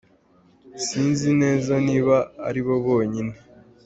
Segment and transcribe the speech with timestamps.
[0.85, 2.15] Sinzi neza niba
[2.47, 3.33] ari bo bonyine.”